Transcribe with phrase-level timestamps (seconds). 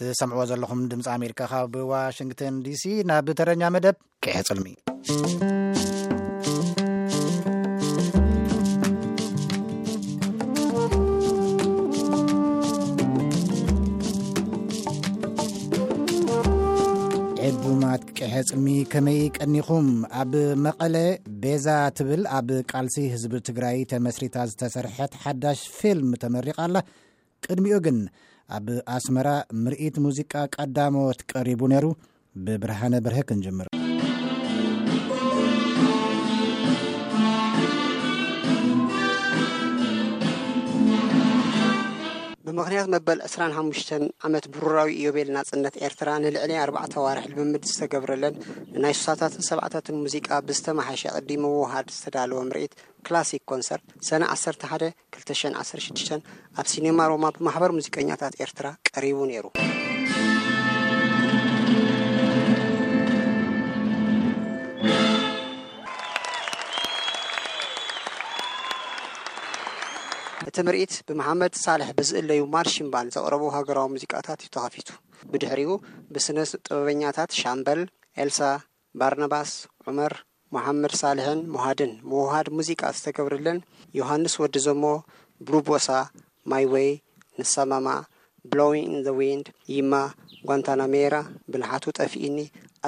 [0.00, 4.66] ትሰምዕዎ ዘለኹም ድምፂ ኣሜሪካ ካብብዋሽንግተን ዲሲ ናብ ተረኛ መደብ ቅሐ ፅልሚ
[17.48, 19.88] ዕዱማት ቅሐፅልሚ ከመይ ቀኒኹም
[20.22, 20.32] ኣብ
[20.64, 20.94] መቐለ
[21.42, 26.76] ቤዛ ትብል ኣብ ቃልሲ ህዝቢ ትግራይ ተመስሪታ ዝተሰርሐት ሓዳሽ ፊልም ተመሪቕ ኣላ
[27.46, 27.98] ቅድሚኡ ግን
[28.56, 29.28] ኣብ ኣስመራ
[29.64, 31.86] ምርኢት ሙዚቃ ቀዳሞት ቀሪቡ ነይሩ
[32.46, 33.68] ብብርሃነ ብርሀ ክንጅምር
[42.58, 43.90] ምክንያት መበል 2ራሓሙሽተ
[44.26, 48.36] ዓመት ብሩራዊ ዮቤል ናጽነት ኤርትራ ንልዕሊ ኣርባ ተዋርሒ ልምምድ ዝተገብረለን
[48.76, 52.74] ንናይ ሱሳታትን ሰብዓታትን ሙዚቃ ብዝተመሓሸ ቅዲሞ ውሃድ ዝተዳለወ ምርኢት
[53.08, 54.84] ክላሲክ ኮንሰርት ሰነ 1ተ1
[55.16, 56.22] 20 16ሽተን
[56.60, 59.46] ኣብ ሲኔማ ሮማ ብማሕበር ሙዚቀኛታት ኤርትራ ቀሪቡ ነይሩ
[70.60, 74.88] እትምርኢት ብመሓመድ ሳልሕ ብዝእለዩ ማርሽምባን ዘቕረበ ሃገራዊ ሙዚቃታት እዩ ተኸፊቱ
[75.32, 75.70] ብድሕሪኡ
[76.14, 77.80] ብስነ ጥበበኛታት ሻምበል
[78.24, 78.40] ኤልሳ
[79.00, 79.50] ባርናባስ
[79.84, 80.14] ዑመር
[80.56, 83.58] መሓመድ ሳልሕን ምውሃድን መውሃድ ሙዚቃ ዝተገብርለን
[84.00, 84.82] ዮሃንስ ወዲ ዘሞ
[85.46, 85.88] ብሉቦሳ
[86.52, 86.88] ማይ ወይ
[87.40, 87.88] ንሰማማ
[88.50, 89.46] ብሎውን ዘ ዊንድ
[89.78, 89.92] ይማ
[90.48, 91.14] ጓንታናሜራ
[91.54, 92.38] ብልሓቱ ጠፊእኒ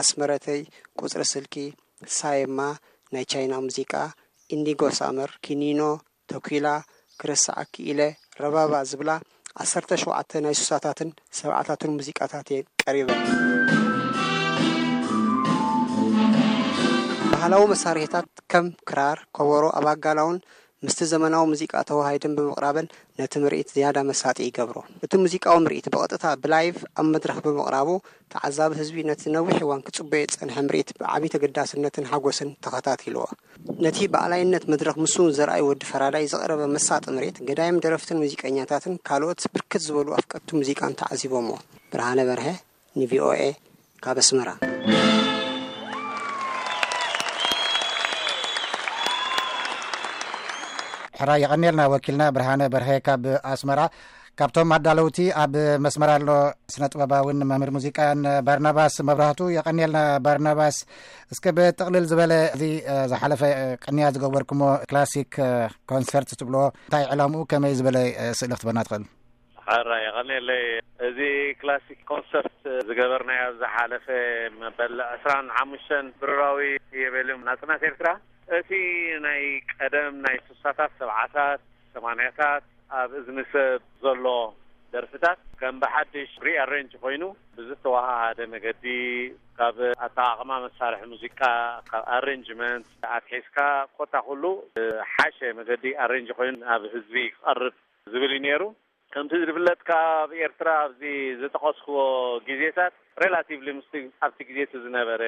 [0.02, 0.60] ኣስመረተይ
[1.02, 1.54] ቁፅሪ ስልኪ
[2.20, 2.58] ሳየማ
[3.16, 3.94] ናይ ቻይና ሙዚቃ
[4.56, 5.80] ኢኒጎሳምር ኪኒኖ
[6.32, 6.66] ተኩላ
[7.20, 8.00] ክርሳዓ ክኢለ
[8.42, 9.10] ረባባ ዝብላ
[9.62, 13.08] 1ሰተ 7ተ ናይ ሱሳታትን ሰብዓታትን ሙዚቃታት እየን ቀሪበ
[17.32, 20.38] ባህላዊ መሳርሒታት ከም ክራር ከበሮ ኣብ ኣጋላውን
[20.86, 22.86] ምስቲ ዘመናዊ ሙዚቃ ተዋሂደን ብምቕራብን
[23.18, 27.88] ነቲ ምርኢት ዝያዳ መሳጢ ይገብሮ እቲ ሙዚቃዊ ምርኢት ብቐጥታ ብላይቭ ኣብ መድረኽ ብምቕራቡ
[28.34, 33.24] ተዓዛብ ህዝቢ ነቲ ነዊሕ እዋን ክፅበዮ ፀንሐ ምርኢት ብዓብይት ኣገዳስነትን ሓጎስን ተኸታትልዎ
[33.86, 39.84] ነቲ ባዕላይነት መድረኽ ምስውን ዘርኣይ ወዲ ፈራዳይ ዘቐረበ መሳጢ ምርኢት ገዳዮም ደረፍትን ሙዚቀኛታትን ካልኦት ብርክት
[39.88, 41.50] ዝበሉ ኣፍ ቀድቲ ሙዚቃን ተዓዚቦዎ
[41.92, 42.48] ብርሃ ነ በርሀ
[43.02, 43.42] ንቪኦኤ
[44.06, 44.48] ካብ ኣስመራ
[51.20, 53.80] ሕራ የቀኒልና ወኪልና ብርሃነ በርሀ ካብ ኣስመራ
[54.38, 55.54] ካብቶም ኣዳለውቲ ኣብ
[55.84, 56.28] መስመር ኣሎ
[56.74, 60.76] ስነ ጥበባእውን መምህር ሙዚቃን ባርናባስ መብራህቱ የቐኒልና ባርናባስ
[61.34, 62.62] እስከ ብጥቅሊል ዝበለ እዚ
[63.12, 63.42] ዝሓለፈ
[63.84, 65.34] ቅንያ ዝገበርኩዎ ክላሲክ
[65.92, 67.98] ኮንሰርት ትብልዎ እንታይ ዕላሙኡ ከመይ ዝበለ
[68.40, 69.04] ስእሊ ክትበና ትክእል
[70.06, 70.64] የቀኒለይ
[71.10, 71.20] እዚ
[71.70, 72.56] ላሲ ኮንሰርት
[72.88, 74.08] ዝገበርናዮ ዝሓለፈ
[74.64, 76.60] መበል 2ስራ ሓሙሽተን ብሩራዊ
[77.04, 78.08] የበል ናጥናት ኤርትራ
[78.58, 78.70] እቲ
[79.26, 79.42] ናይ
[79.80, 81.60] ቀደም ናይ ስሳታት ሰብዓታት
[81.94, 82.64] ሰማንያታት
[83.00, 84.26] ኣብ እዝኒሰብ ዘሎ
[84.94, 87.22] ደርፊታት ከም ብሓድሽ ሪኣረንጅ ኮይኑ
[87.56, 88.84] ብዝተዋህደ መገዲ
[89.58, 91.40] ካብ ኣጠቃቅማ መሳርሒ ሙዚቃ
[91.90, 92.88] ካብ ኣረንጅመንት
[93.18, 93.58] ኣትሒስካ
[93.96, 94.44] ኮታ ኩሉ
[95.14, 97.74] ሓሸ መገዲ ኣሬንጅ ኮይኑ ኣብ ህዝቢ ክቐርብ
[98.14, 98.62] ዝብል ዩ ነይሩ
[99.14, 101.00] ከምቲ ልፍለጥ ካብ ኤርትራ ኣዚ
[101.42, 102.00] ዝተቐስክዎ
[102.48, 103.96] ግዜታት ሬላቲቭ ምስሊ
[104.26, 105.22] ኣብቲ ግዜቲ ዝነበረ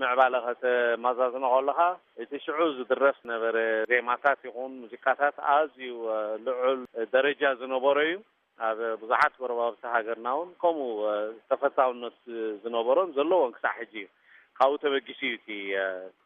[0.00, 0.64] ምዕባለ ኸ ተ
[1.04, 1.80] ማዛዝኖ ከለካ
[2.22, 3.56] እቲ ሽዑ ዝድረስ ነበረ
[3.90, 5.82] ዜማታት ይኹን ሙዚቃታት ኣዝዩ
[6.46, 6.78] ልዑል
[7.14, 8.14] ደረጃ ዝነበሮ እዩ
[8.68, 10.88] ኣብ ብዙሓት በረባብቲ ሃገርና እውን ከምኡ
[11.36, 12.16] ዝተፈታውነት
[12.62, 14.08] ዝነበሮም ዘለዎን ክሳዕ ሕጂ እዩ
[14.60, 15.48] ካብኡ ተበጊሱ እዩ እቲ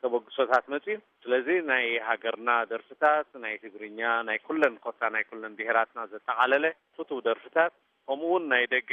[0.03, 6.01] ተበግሶታት መፅ እዩ ስለዚ ናይ ሃገርና ደርፊታት ናይ ትግርኛ ናይ ኩለን ኮታ ናይ ኩለን ብሄራትና
[6.15, 6.65] ዘተቃለለ
[6.99, 7.73] ፍቱ ደርፊታት
[8.09, 8.91] ከምኡእውን ናይ ደገ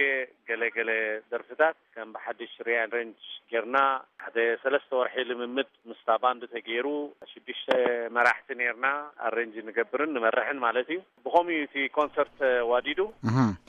[0.49, 0.89] ገለገለ
[1.31, 3.19] ደርፍታት ከም ብሓድሽ ርኣሬንጅ
[3.51, 3.77] ጌይርና
[4.23, 6.85] ሓደ ሰለስተ ወርሒ ልምምድ ምስታባንድ ተገይሩ
[7.31, 7.69] ሽዱሽተ
[8.15, 8.87] መራሕቲ ነይርና
[9.27, 12.99] ኣረንጅ ንገብርን ንመርሕን ማለት እዩ ብከምኡዩ እቲ ኮንሰርት ተዋዲዱ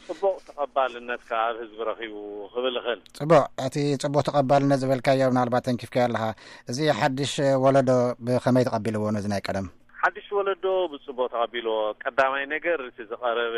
[0.09, 2.17] ፅቡቅ ተቐባልነት ካ ኣብ ህዝቢ ረኪቡ
[2.57, 3.77] ክብል ይኽእል ፅቡቅ እቲ
[4.09, 6.25] ፅቡቅ ተቐባልነት ዝበልካዮ ብናልባት ተንኪፍከዮ ኣለካ
[6.73, 7.35] እዚ ሓድሽ
[7.67, 7.91] ወለዶ
[8.27, 9.69] ብከመይ ተቐቢሉ ዎኑ እዚ ናይ ቀደም
[10.05, 11.69] ሓዲሽ ወለዶ ብፅቦ ተቐቢሎ
[12.03, 13.55] ቀዳማይ ነገር እቲ ዝቀረበ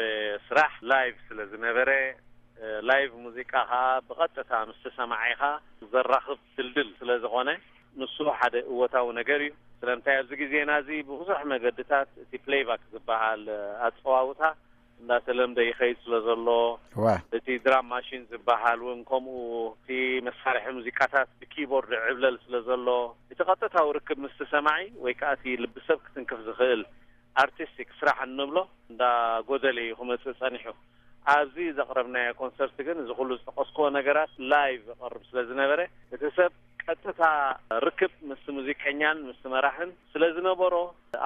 [0.49, 1.91] ስራሕ ላይቭ ስለ ዝነበረ
[2.89, 5.43] ላይቭ ሙዚቃ ኸዓ ብቐጥታ ምስተ ሰማዐይካ
[5.93, 7.53] ዘራኽብ ስልድል ስለ ዝኮነ
[8.01, 13.43] ንሱ ሓደ እወታዊ ነገር እዩ ስለምንታይ ኣብዚ ግዜና ዙ ብብዙሕ መገዲታት እቲ ፕሌይባክ ዝበሃል
[13.89, 14.43] ኣፀዋውታ
[15.03, 16.49] እንዳተለምደ ይኸይድ ስለ ዘሎ
[17.39, 19.37] እቲ ድራም ማሽን ዝበሃል እውን ከምኡ
[19.81, 19.89] እቲ
[20.27, 22.89] መሳርሒ ሙዚቃታት ብኪቦርድ ዕብለል ስለ ዘሎ
[23.33, 26.83] እቲ ቀጥታዊ ርክብ ምስ ሰማዒ ወይ ከዓ እቲ ልብሰብ ክትንክፍ ዝክእል
[27.45, 28.59] ኣርቲስቲክ ስራሕ እንብሎ
[28.91, 29.03] እንዳ
[29.51, 30.67] ጎደል ዩ ክመፅእ ጸኒሑ
[31.35, 35.81] ኣብዚ ዘቅረብናዮ ኮንሰርት ግን እዚ ኩሉ ዝተቀስክዎ ነገራት ላይቭ ዝቀርብ ስለ ዝነበረ
[36.17, 36.53] እቲ ሰብ
[36.85, 37.23] ቀጥታ
[37.87, 40.75] ርክብ ምስ ሙዚቀኛን ምስ መራሕን ስለዝነበሮ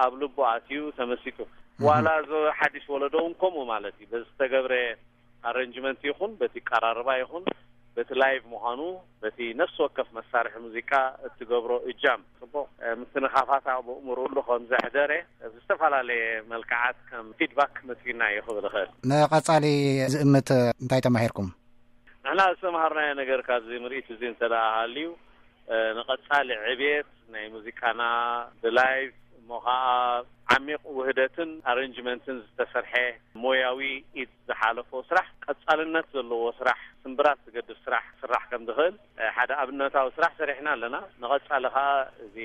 [0.05, 1.37] ኣብ ልቡ ኣትዩ ተመሲጡ
[1.87, 2.07] ዋላ
[2.51, 4.73] እሓዲስ ወለዶእውን ከምኡ ማለት እዩ በዝዝተገብረ
[5.49, 7.43] ኣረንጅመንት ይኹን በቲ ቀራርባ ይኹን
[7.95, 8.81] በቲ ላይቭ ምኳኑ
[9.21, 10.91] በቲ ነፍሲ ወከፍ መሳርሒ ሙዚቃ
[11.27, 12.21] እትገብሮ እጃም
[12.53, 12.67] ቡቅ
[12.99, 15.11] ምንካፋት ብእምርሉ ከምዘሕደረ
[15.55, 19.65] ዝተፈላለየ መልክዓት ከም ፊድባክ መትና እዩ ክብል ክእል ንቀፃሊ
[20.15, 20.51] ዝእምት
[20.81, 21.49] እንታይ ተማሂርኩም
[22.23, 25.09] ንሕና ዝተምሃርናዮ ነገር ካዚ ንርኢት እዚ እተሃሉ ዩ
[25.99, 28.01] ንቀፃሊ ዕብት ናይ ሙዚቃና
[28.61, 28.97] ብላይ
[29.53, 29.75] ሞከዓ
[30.53, 32.93] ዓሚቅ ውህደትን ኣረንጅመንትን ዝተሰርሐ
[33.43, 33.81] ሞያዊ
[34.21, 38.95] ኢት ዝሓለፎ ስራሕ ቀጻልነት ዘለዎ ስራሕ ስምብራት ዝገድስ ስራሕ ስራሕ ከም ትኽእል
[39.35, 41.85] ሓደ ኣብነታዊ ስራሕ ሰሪሕና ኣለና ንቀጻሊ ከዓ
[42.25, 42.37] እዚ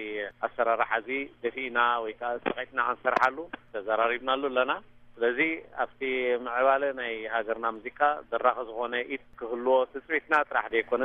[0.49, 1.11] ኣሰራርሓ እዚ
[1.45, 3.39] ደፊኢና ወይከዓ ተቀትና ክንሰርሓሉ
[3.75, 4.73] ተዘራሪብናሉ ኣለና
[5.17, 5.39] ስለዚ
[5.83, 6.01] ኣብቲ
[6.47, 11.03] ምዕባለ ናይ ሃገርና ሙዚቃ ዘራኺ ዝኮነ ኢት ክህልዎ ትፅቢትና ጥራሕ ደይኮነ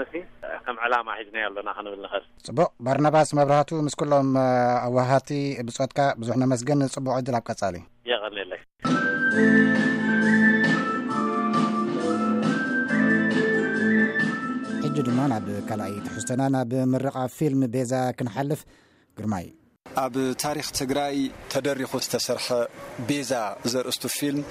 [0.66, 4.32] ከም ዕላማ ሕዝናየ ኣሎና ክንብል ንክእል ፅቡቅ ባርናባስ መብራህቱ ምስ ኩሎም
[4.90, 5.30] ኣዋሃቲ
[5.70, 7.78] ብፆትካ ብዙሕ ነመስግን ፅቡቅ ዕድል ኣብ ቀጻሊ
[8.12, 8.62] ይቀኒለይ
[14.84, 18.62] ሕጂ ድማ ናብ ካልኣይ ትሕዝተና ናብ ምረቓ ፊልም ቤዛ ክንሓልፍ
[19.20, 19.48] ግርማይ
[20.00, 21.16] ኣብ ታሪክ ትግራይ
[21.54, 22.48] ተደሪኹ ዝተሰርሐ
[23.08, 23.32] ቤዛ
[23.74, 24.44] ዘርእስቱ ፊልም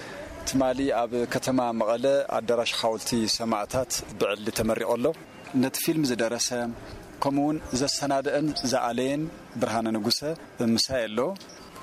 [0.48, 2.04] ትማሊ ኣብ ከተማ መቐለ
[2.38, 5.04] ኣዳራሽ ካወልቲ ሰማእታት ብዕሊ ተመሪቖ ኣሎ
[5.62, 6.48] ነቲ ፊልም ዝደረሰ
[7.24, 9.22] ከምኡ ውን ዘሰናድአን ዘኣለየን
[9.60, 10.20] ብርሃነ ንጉሰ
[10.74, 11.18] ምሳይ ኣሎ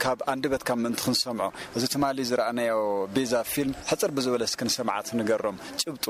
[0.04, 1.46] ካብ ኣንዲበትካ ምእንቲ ክንሰምዖ
[1.78, 2.76] እዚ ትማ ዝረኣናዮ
[3.16, 6.06] ቤዛ ፊልም ሕፅር ብዝበለ ስክን ሰምዓት ንገሮም ጭብጡ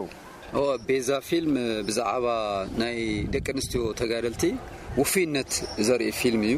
[0.90, 1.54] ቤዛ ፊልም
[1.88, 2.28] ብዛዕባ
[2.82, 3.00] ናይ
[3.36, 4.44] ደቂ ኣንስትዮ ተጋደልቲ
[5.00, 5.52] ወፍይነት
[5.88, 6.58] ዘርኢ ፊልም እዩ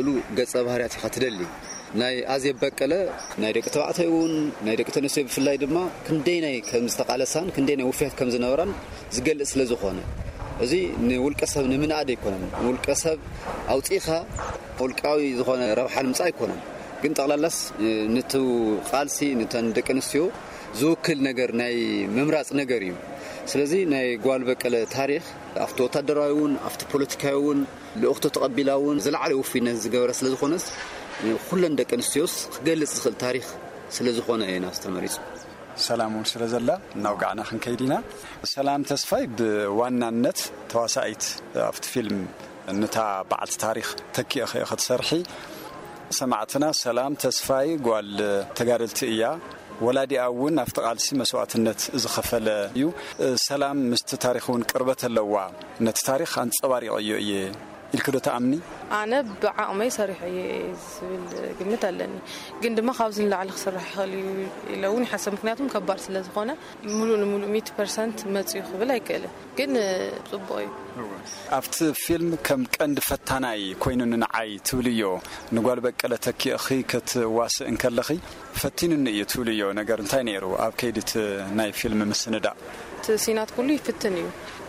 [23.04, 23.16] ፅ
[23.50, 23.86] ስለዚ ይ
[24.40, 24.74] ል በቀለ
[25.58, 28.72] ራ ፖ ክ ተቢላ
[29.04, 29.08] ዘ
[29.66, 32.26] ነት ዝኮነ ደቂ ኣትዮ
[33.20, 37.40] ፅ ዝኮነ ናመፁ ላ ስለ ዘላ እና قዓና
[37.80, 37.94] ዲ ና
[39.02, 40.32] ስፋ ብና
[40.92, 41.06] ሳ
[43.80, 43.86] ል
[44.18, 44.32] ተኪ
[44.86, 45.02] ሰር
[46.64, 46.72] ና
[47.46, 47.60] ፋ
[48.10, 48.20] ል
[48.68, 48.80] ጋ
[49.12, 49.22] እያ
[49.86, 52.46] ወላዲኣ እውን ኣብቲ ቓልሲ መስዋእትነት ዝኸፈለ
[52.76, 52.84] እዩ
[53.48, 55.34] ሰላም ምስቲ ታሪክ ውን ቅርበት ኣለዋ
[55.86, 57.32] ነቲ ታሪክ ኣንፀባሪቕ ዩ እየ
[57.96, 58.54] ኢልክዶ ተኣምኒ
[58.96, 60.40] ኣነ ብዓቕመይ ሰሪሖ እየ
[60.88, 61.24] ዝብል
[61.58, 62.14] ግምት ኣለኒ
[62.62, 64.12] ግ ድማ ካብዚ ላዕ ክስራሕክእል
[64.88, 66.50] ኢን ሓሰብ ምክንያቱ ባ ስለዝኾነ
[66.98, 67.32] ሙሉ ሉ
[68.36, 69.24] መፅ ዩ ብል ኣይክእል
[69.58, 69.60] ግ
[70.30, 70.60] ፅቡቅ
[70.98, 71.08] እዩ
[71.60, 75.06] ኣብቲ ፊልም ከም ቀንዲ ፈታናይ ኮይኑንንዓይ ትብል ዮ
[75.58, 76.42] ንጓል በቀለ ተኪ
[76.92, 77.98] ክትዋስእ ከለ
[78.62, 81.12] ፈቲንኒ እዩ ትብል ዮ ነገር እንታይ ሩ ኣብ ከይዲት
[81.60, 82.50] ናይ ፊልም ምስኒ ዳ
[83.06, 84.26] ቲ ናት ሉ ይፍትን እዩ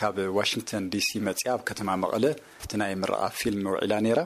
[0.00, 2.24] ካብ ዋሽንግተን ዲሲ መፅ ኣብ ከተማ መቐለ
[2.70, 4.20] ቲ ናይ ምረቃ ፊልም ውዒላ ነይራ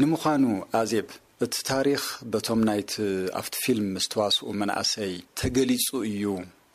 [0.00, 0.42] ንምዃኑ
[0.80, 1.08] ኣዜብ
[1.44, 2.02] እቲ ታሪክ
[2.32, 2.92] በቶም ናይቲ
[3.40, 6.28] ኣብቲ ፊልም ዝተዋስኡ መናእሰይ ተገሊፁ እዩ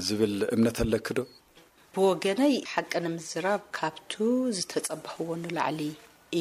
[0.08, 1.26] ዝብል እምነት ኣለክ ዶ
[1.96, 4.12] ብወገነይ ሓቂ ንምዝራብ ካብቲ
[4.60, 5.80] ዝተፀብሕዎ ኑላዕሊ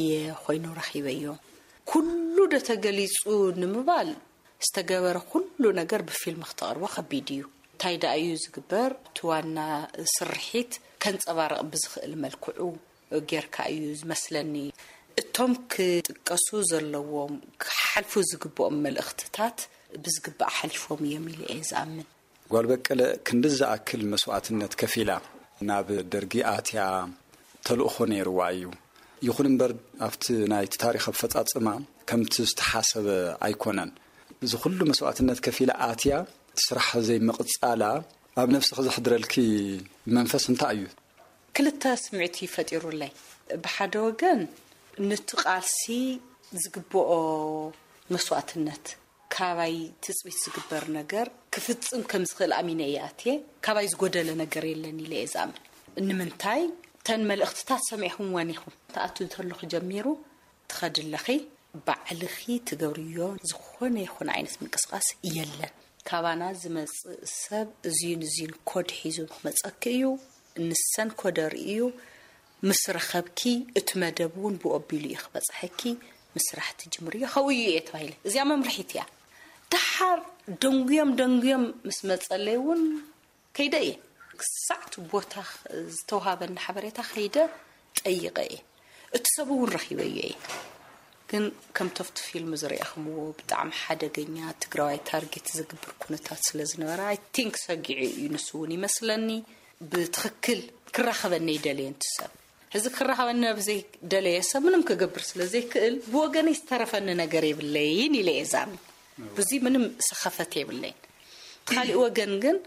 [0.00, 0.10] እየ
[0.44, 1.28] ኮይኑ ረኺበ ዮ
[1.92, 3.22] ኩሉ ዶ ተገሊፁ
[3.62, 4.10] ንምባል
[4.66, 9.58] ዝተገበረ ኩሉ ነገር ብፊልም ክተቕርቦ ከቢድ እዩ እንታይ ድ እዩ ዝግበር እቲ ዋና
[10.18, 10.72] ስርሒት
[11.02, 12.61] ከንፀባርቕ ብዝኽእል መልክዑ
[13.30, 14.54] ጌርካ እዩ ዝመስለኒ
[15.21, 17.33] እቶም ክጥቀሱ ዘለዎም
[17.88, 19.59] ሓልፉ ዝግብኦም መልእኽትታት
[20.04, 22.04] ብዝግባእ ሓሊፎም እየም ኢሉ እየ ዝኣምን
[22.52, 25.11] ጓል በቀለ ክንዲ ዝኣክል መስዋእትነት ከፊላ
[25.69, 26.83] ናብ ደርጊ ኣትያ
[27.69, 28.71] ተልእኾ ነይርዋ እዩ
[29.28, 29.73] ይኹን እምበር
[30.07, 31.69] ኣብቲ ናይቲ ታሪካ ፈፃፅማ
[32.11, 33.07] ከምቲ ዝተሓሰብ
[33.49, 33.90] ኣይኮነን
[34.47, 36.14] እዚ ኩሉ መስዋእትነት ከፊ ላ ኣትያ
[36.59, 37.83] ትስራሕ ዘይመቕፃላ
[38.38, 39.34] ኣብ ነፍሲ ክ ዘሕድረልኪ
[40.16, 40.82] መንፈስ እንታይ እዩ
[41.56, 43.10] ክልተ ስምዒት ፈጢሩለይ
[43.64, 44.40] ብሓደ ወገን
[45.10, 45.80] ንቲ ቃልሲ
[46.62, 47.10] ዝግብኦ
[48.12, 48.84] መስዋእትነት
[49.34, 53.34] ካባይ ትፅቢት ዝግበር ነገር ክፍፅም ከም ዝኽእል ኣሚነ እየ ኣትየ
[53.64, 55.60] ካባይ ዝጎደለ ነገር የለን ኢ የ ዝኣምን
[56.08, 56.62] ንምንታይ
[57.08, 60.06] ተን መልእኽትታት ሰሚዒኹም ወን ይኹም እተኣት ተሉኹ ጀሚሩ
[60.70, 61.28] ትኸድለኺ
[61.88, 62.37] ባዕልኺ
[62.68, 63.18] ትገብርዮ
[63.52, 65.75] ዝኾነ ይኹነ ዓይነት ምንቅስቃስ የለን
[66.10, 68.38] ካባና ዝመፅእ ሰብ እዚዩ እዩ
[68.70, 70.04] ኮዲ ሒዞ ክመፀኪ እዩ
[70.68, 71.80] ንሰን ኮደር እዩ
[72.68, 73.40] ምስ ረኸብኪ
[73.78, 75.80] እቲ መደብ እውን ብቆቢሉ እዩ ክበፃሐኪ
[76.36, 79.02] ምስራሕቲ ጅር እዮ ከውዩ እየ ተሂ እዚኣ መምርሒት እያ
[79.74, 80.18] ተሓር
[80.64, 82.82] ደንጉዮም ደንጉዮም ምስ መፀለይ እውን
[83.58, 83.94] ከይደ እየ
[84.42, 85.32] ክሳዕቲ ቦታ
[85.96, 87.36] ዝተሃበኒ ሓበሬታ ከይደ
[88.02, 88.58] ጠይቀ እየ
[89.16, 90.34] እቲ ሰብ እውን ረኪበዩ እየ
[91.76, 91.96] ከምቲ
[92.28, 97.87] ፊል ዝሪአኸምዎ ብጣሚ ሓደገኛ ትግራ ታርት ዝግብር ነታት ስለዝነበ ሰጊ
[98.22, 99.28] ዩ ንን ይለኒ
[99.92, 100.60] ብትክል
[100.96, 101.32] ክራኸበ
[101.66, 102.30] ደልየንሰብ
[102.78, 103.80] እዚ በኒ ዘይ
[104.14, 107.94] ደለየ ሰብ ክገብር ስለዘይክል ብ ዝተረፈኒ ገ የብለይ
[108.40, 108.54] የዛ
[109.50, 110.94] ዙ ም ሰኸፈት ብለይ
[111.70, 111.92] ካእ
[112.32, 112.58] ን ግን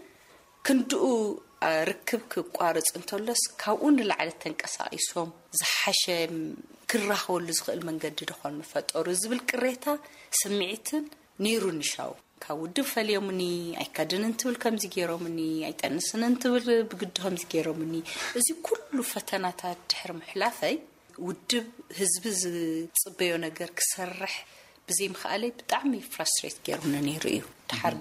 [1.88, 6.02] ርክብ ክቋርፅ እንተሎስ ካብኡ ንላዓለ ተንቀሳቂሶም ዝሓሸ
[6.90, 9.84] ክራክበሉ ዝኽእል መንዲ ድኾን ፈጠሩ ዝብል ቅሬታ
[10.40, 11.04] ስሚዒትን
[11.46, 12.12] ነይሩ ንሻው
[12.44, 13.40] ካብ ውድብ ፈምኒ
[13.82, 14.72] ኣይከድን ብ ከ
[15.04, 16.22] ገኒ ኣይጠንስን
[16.54, 18.02] ብል ብ ኒ
[18.40, 18.46] እዚ
[18.96, 20.76] ሉ ፈተናታት ድሕ ሕላፈይ
[21.26, 21.66] ውድብ
[22.00, 24.34] ህዝቢ ዝፅበዮ ነገር ክሰርሕ
[24.86, 27.36] ብዘይ ክኣለ ብጣዕሚ ፍራስትሬት ገ ሩ እዩ
[27.70, 27.94] ድሓር